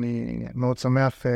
[0.00, 1.26] אני מאוד שמח uh,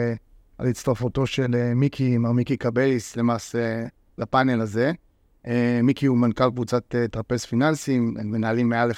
[0.59, 3.87] על הצטרפותו של uh, מיקי, מר מיקי קבייס, למעשה
[4.19, 4.93] לפאנל הזה.
[5.47, 5.49] Uh,
[5.83, 8.91] מיקי הוא מנכ"ל קבוצת uh, טרפז פיננסים, הם מנהלים מעל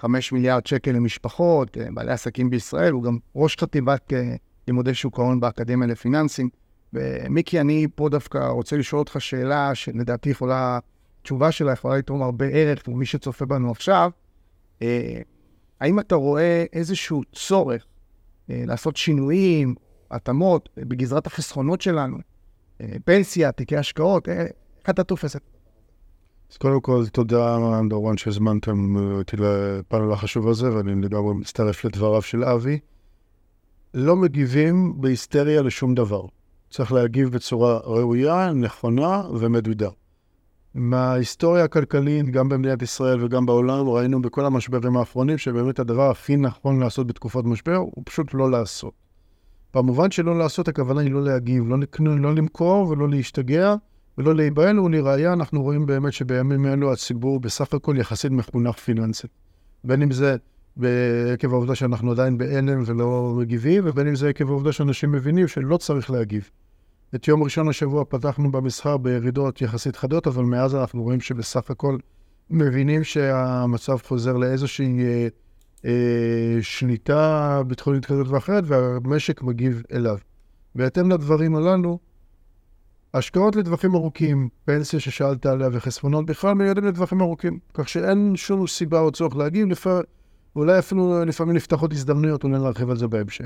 [0.00, 4.16] 1.5 מיליארד שקל למשפחות, uh, בעלי עסקים בישראל, הוא גם ראש חטיבת uh,
[4.68, 6.48] לימודי שוק ההון באקדמיה לפיננסים.
[6.92, 10.78] ומיקי, אני פה דווקא רוצה לשאול אותך שאלה שלדעתי יכולה,
[11.22, 14.10] תשובה שלה יכולה לתרום הרבה ערך למי שצופה בנו עכשיו.
[15.80, 17.86] האם אתה רואה איזשהו צורך
[18.66, 19.74] לעשות שינויים,
[20.10, 22.16] התאמות בגזרת החסכונות שלנו,
[22.80, 25.60] אה, פנסיה, תיקי השקעות, איך אתה תופס את זה?
[26.52, 32.44] אז קודם כל, תודה, דורון, שהזמנתם אותי לפאנל החשוב הזה, ואני לגמרי מצטרף לדבריו של
[32.44, 32.78] אבי.
[33.94, 36.26] לא מגיבים בהיסטריה לשום דבר.
[36.70, 39.88] צריך להגיב בצורה ראויה, נכונה ומדודה.
[40.74, 46.80] מההיסטוריה הכלכלית, גם במדינת ישראל וגם בעולם, ראינו בכל המשברים האחרונים שבאמת הדבר הכי נכון
[46.80, 48.92] לעשות בתקופות משבר הוא פשוט לא לעשות.
[49.74, 53.74] במובן שלא לעשות, הכוונה היא לא להגיב, לא, לא למכור ולא להשתגע
[54.18, 59.30] ולא להיבהל, ולראיה אנחנו רואים באמת שבימים אלו הציבור בסך הכל יחסית מחונך פיננסית.
[59.84, 60.36] בין אם זה
[61.32, 65.76] עקב העובדה שאנחנו עדיין בהלם ולא מגיבים, ובין אם זה עקב העובדה שאנשים מבינים שלא
[65.76, 66.50] צריך להגיב.
[67.14, 71.98] את יום ראשון השבוע פתחנו במסחר בירידות יחסית חדות, אבל מאז אנחנו רואים שבסך הכל
[72.50, 75.28] מבינים שהמצב חוזר לאיזושהי אה,
[75.84, 80.18] אה, שליטה ביטחונית כזאת ואחרת, והמשק מגיב אליו.
[80.74, 81.98] בהתאם לדברים הללו,
[83.14, 89.00] השקעות לטווחים ארוכים, פנסיה ששאלת עליה וחסכונות בכלל מיועדים לטווחים ארוכים, כך שאין שום סיבה
[89.00, 89.86] או צורך להגיב, לפ...
[90.56, 93.44] אולי אפילו לפעמים נפתחות הזדמנויות, אולי נרחיב על זה בהמשך.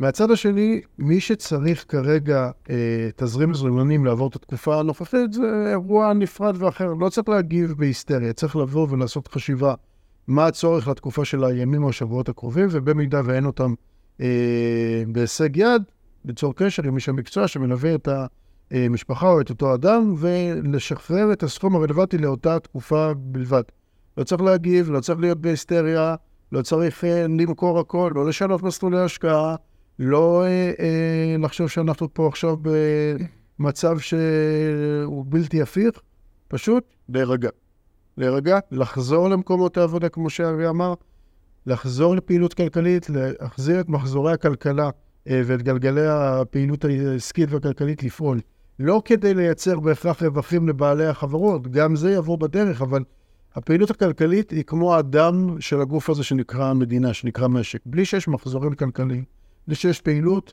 [0.00, 6.62] מהצד השני, מי שצריך כרגע אה, תזרים מזומנים לעבור את התקופה הנוכחית, זה אירוע נפרד
[6.62, 6.94] ואחר.
[6.94, 9.74] לא צריך להגיב בהיסטריה, צריך לבוא ולעשות חשיבה
[10.26, 13.74] מה הצורך לתקופה של הימים או השבועות הקרובים, ובמידה ואין אותם
[14.20, 15.82] אה, בהישג יד,
[16.24, 18.08] ליצור קשר עם איש המקצוע שמלווה את
[18.70, 23.62] המשפחה או את אותו אדם, ולשחרר את הסכום הרלוונטי לאותה תקופה בלבד.
[24.16, 26.14] לא צריך להגיב, לא צריך להיות בהיסטריה,
[26.52, 29.56] לא צריך אה, למכור הכל, לא לשנות מסלולי השקעה.
[30.02, 32.56] לא אה, אה, לחשוב שאנחנו פה עכשיו
[33.58, 36.00] במצב שהוא בלתי הפיך,
[36.48, 37.48] פשוט להירגע.
[38.16, 40.94] להירגע, לחזור למקומות העבודה, כמו שאבי אמר,
[41.66, 44.90] לחזור לפעילות כלכלית, להחזיר את מחזורי הכלכלה
[45.28, 48.40] אה, ואת גלגלי הפעילות העסקית והכלכלית לפעול.
[48.78, 53.04] לא כדי לייצר בהכרח רווחים לבעלי החברות, גם זה יבוא בדרך, אבל
[53.54, 57.80] הפעילות הכלכלית היא כמו הדם של הגוף הזה שנקרא המדינה, שנקרא משק.
[57.86, 59.24] בלי שיש מחזורים כלכליים,
[59.68, 60.52] ושיש פעילות,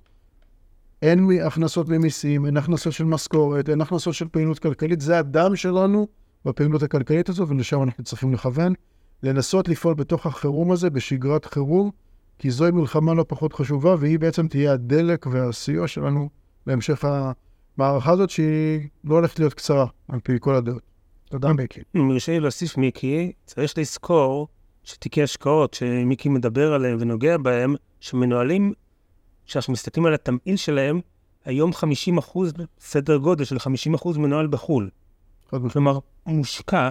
[1.01, 6.07] אין הכנסות ממיסים, אין הכנסות של משכורת, אין הכנסות של פעילות כלכלית, זה הדם שלנו
[6.45, 8.73] בפעילות הכלכלית הזו, ולשם אנחנו צריכים לכוון.
[9.23, 11.91] לנסות לפעול בתוך החירום הזה, בשגרת חירום,
[12.39, 16.29] כי זוהי מלחמה לא פחות חשובה, והיא בעצם תהיה הדלק והסיוע שלנו
[16.65, 17.05] בהמשך
[17.77, 20.81] המערכה הזאת, שהיא לא הולכת להיות קצרה, על פי כל הדעות.
[21.29, 21.81] תודה, מיקי.
[21.93, 24.47] יורשה לי להוסיף, מיקי, צריך לזכור
[24.83, 28.73] שתיקי השקעות שמיקי מדבר עליהם ונוגע בהם, שמנוהלים
[29.47, 31.01] כשאנחנו מסתכלים על התמהיל שלהם,
[31.45, 34.89] היום 50 אחוז, סדר גודל של 50 אחוז מנוהל בחו"ל.
[35.71, 36.89] כלומר, מושקע,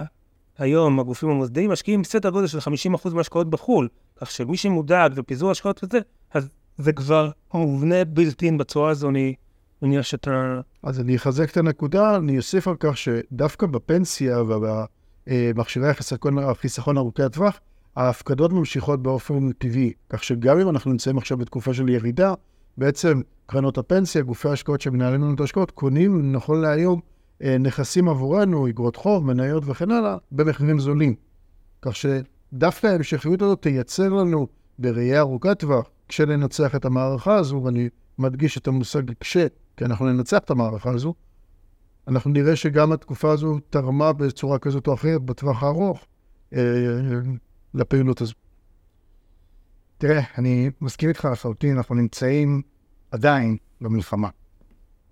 [0.59, 5.51] היום הגופים המוסדיים משקיעים סדר גודל של 50 אחוז מהשקעות בחו"ל, כך שמי שמודאג בפיזור
[5.51, 5.99] השקעות וזה,
[6.35, 9.35] אז זה כבר מובנה בלתי בצורה הזו, אני
[9.83, 10.61] מניח שאתה...
[10.83, 17.61] אז אני אחזק את הנקודה, אני אוסיף על כך שדווקא בפנסיה ובמכשירי החיסכון ארוכי הטווח,
[17.97, 22.35] ההפקדות ממשיכות באופן טבעי, כך שגם אם אנחנו נמצאים עכשיו בתקופה של ירידה,
[22.79, 27.01] בעצם קרנות הפנסיה, גופי ההשקעות שמנהלים לנו את ההשקעות, קונים נכון להיום
[27.43, 31.15] אה, נכסים עבורנו, אגרות חוב, מניות וכן הלאה, במחירים זולים.
[31.83, 34.47] כך שדווקא ההמשכיות הזאת תייצר לנו
[34.79, 39.37] בראייה ארוכת טווח, כשננצח את המערכה הזו, ואני מדגיש את המושג כש,
[39.77, 41.15] כי אנחנו ננצח את המערכה הזו,
[42.09, 46.07] אנחנו נראה שגם התקופה הזו תרמה בצורה כזאת או אחרת בטווח הארוך
[46.55, 46.61] אה,
[47.75, 48.35] לפעילות הזו.
[49.99, 52.63] תראה, אני מסכים איתך לחלוטין, אנחנו נמצאים
[53.11, 54.29] עדיין במלחמה.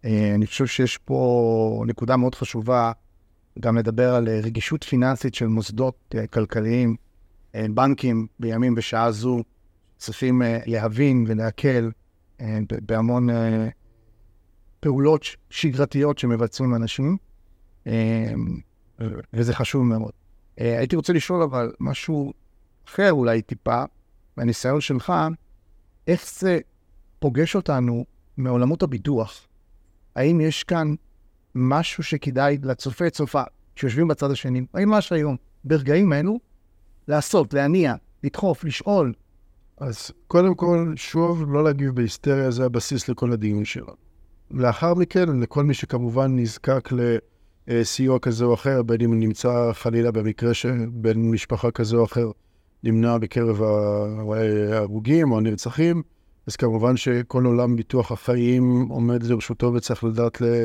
[0.04, 2.92] אה, אני חושב שיש פה נקודה מאוד חשובה
[3.60, 6.96] גם לדבר על רגישות פיננסית של מוסדות אה, כלכליים,
[7.54, 9.42] אה, בנקים בימים בשעה זו
[9.96, 11.90] צריכים להבין ולהקל
[12.68, 13.28] בהמון
[14.80, 17.16] פעולות שגרתיות שמבצעים אנשים,
[19.32, 20.12] וזה חשוב מאוד.
[20.56, 22.32] הייתי רוצה לשאול אבל משהו
[22.88, 23.84] אחר אולי טיפה,
[24.36, 25.12] מהניסיון שלך,
[26.06, 26.58] איך זה
[27.18, 28.04] פוגש אותנו
[28.36, 29.46] מעולמות הביטוח?
[30.16, 30.94] האם יש כאן
[31.54, 33.42] משהו שכדאי לצופה צופה
[33.76, 36.38] שיושבים בצד השני, האם ממש היום, ברגעים האלו,
[37.08, 37.94] לעשות, להניע,
[38.24, 39.12] לדחוף, לשאול,
[39.78, 43.96] אז קודם כל, שוב, לא להגיב בהיסטריה, זה הבסיס לכל הדיון שלנו.
[44.50, 46.88] לאחר מכן, לכל מי שכמובן נזקק
[47.68, 52.30] לסיוע כזה או אחר, בין אם נמצא חלילה במקרה שבן משפחה כזה או אחר
[52.84, 56.02] נמנע בקרב ההרוגים או הנרצחים,
[56.46, 60.64] אז כמובן שכל עולם ביטוח החיים עומד לרשותו וצריך לדעת ל...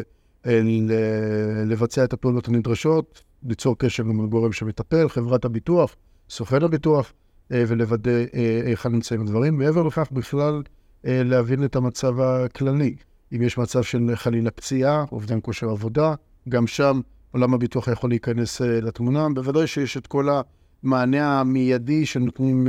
[1.66, 5.96] לבצע את הפעולות הנדרשות, ליצור קשר עם הגורם שמטפל, חברת הביטוח,
[6.30, 7.14] סוכן הביטוח,
[7.52, 9.58] אה, ולוודא אה, היכן נמצאים הדברים.
[9.58, 10.64] מעבר לכך, בכלל
[11.06, 12.96] אה, להבין את המצב הכללי.
[13.36, 16.14] אם יש מצב של חלילה פציעה, אובדן כושר עבודה,
[16.50, 17.02] גם שם
[17.32, 19.28] עולם הביטוח יכול להיכנס לתמונה.
[19.36, 20.30] בוודאי שיש את כל
[20.84, 22.68] המענה המיידי שנותנים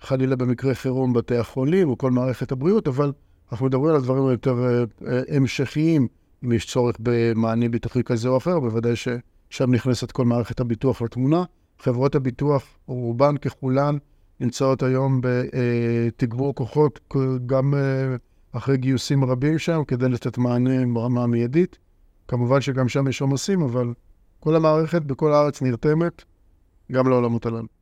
[0.00, 3.12] חלילה במקרה חירום בתי החולים או כל מערכת הבריאות, אבל
[3.52, 4.84] אנחנו מדברים על הדברים היותר
[5.28, 6.08] המשכיים,
[6.44, 11.44] אם יש צורך במענה ביטוחי כזה או אחר, בוודאי ששם נכנסת כל מערכת הביטוח לתמונה.
[11.78, 13.96] חברות הביטוח, רובן ככולן,
[14.40, 17.00] נמצאות היום בתגבור כוחות,
[17.46, 18.16] גם אה,
[18.52, 21.78] אחרי גיוסים רבים שם, כדי לתת מענה ברמה המיידית.
[22.28, 23.92] כמובן שגם שם יש עומסים, אבל
[24.40, 26.24] כל המערכת בכל הארץ נרתמת,
[26.90, 27.79] גם לעולמות הללו.